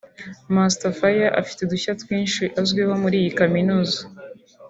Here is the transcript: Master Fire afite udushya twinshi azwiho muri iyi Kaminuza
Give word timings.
Master 0.55 0.91
Fire 0.99 1.27
afite 1.39 1.59
udushya 1.63 1.93
twinshi 2.01 2.43
azwiho 2.61 2.93
muri 3.03 3.15
iyi 3.21 3.31
Kaminuza 3.39 3.99